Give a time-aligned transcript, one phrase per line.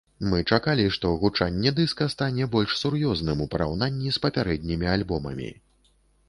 [0.29, 5.53] Мы чакалі, што гучанне дыска стане больш сур'ёзным, у параўнанні з папярэднімі альбомамі.